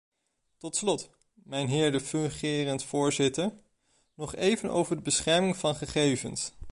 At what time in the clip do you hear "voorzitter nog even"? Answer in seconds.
2.83-4.69